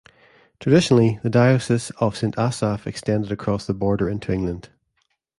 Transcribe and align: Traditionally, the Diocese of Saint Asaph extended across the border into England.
Traditionally, 0.59 1.19
the 1.21 1.29
Diocese 1.29 1.91
of 1.99 2.17
Saint 2.17 2.35
Asaph 2.35 2.87
extended 2.87 3.31
across 3.31 3.67
the 3.67 3.73
border 3.75 4.09
into 4.09 4.31
England. 4.33 4.69